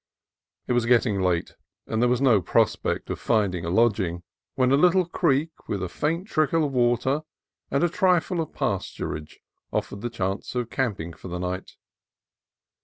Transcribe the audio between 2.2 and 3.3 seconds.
no prospect of